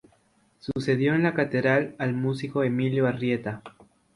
Sucedió 0.57 1.13
en 1.13 1.21
la 1.21 1.35
cátedra 1.35 1.93
al 1.99 2.15
músico 2.15 2.63
Emilio 2.63 3.05
Arrieta. 3.05 3.61